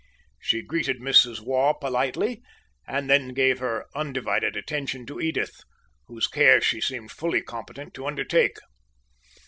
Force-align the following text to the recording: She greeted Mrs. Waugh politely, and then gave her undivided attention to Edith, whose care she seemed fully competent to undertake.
She 0.39 0.63
greeted 0.63 0.99
Mrs. 0.99 1.41
Waugh 1.45 1.73
politely, 1.75 2.41
and 2.87 3.07
then 3.07 3.35
gave 3.35 3.59
her 3.59 3.85
undivided 3.93 4.55
attention 4.57 5.05
to 5.05 5.21
Edith, 5.21 5.61
whose 6.07 6.25
care 6.25 6.59
she 6.59 6.81
seemed 6.81 7.11
fully 7.11 7.43
competent 7.43 7.93
to 7.93 8.07
undertake. 8.07 8.57